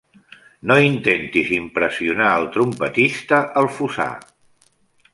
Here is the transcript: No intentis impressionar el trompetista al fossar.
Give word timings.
No 0.71 0.77
intentis 0.85 1.51
impressionar 1.59 2.31
el 2.41 2.49
trompetista 2.57 3.45
al 3.63 3.73
fossar. 3.79 4.13